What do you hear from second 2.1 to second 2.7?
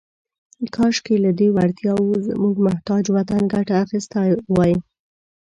زموږ